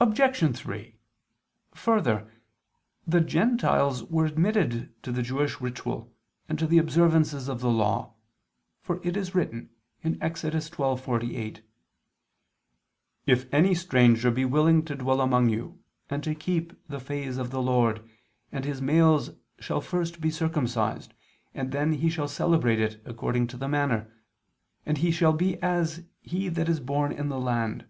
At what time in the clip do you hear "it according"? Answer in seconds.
22.80-23.46